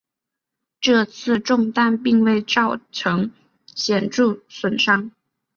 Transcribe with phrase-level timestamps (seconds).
[0.79, 3.31] 这次中弹并未造成
[3.75, 5.11] 显着损伤。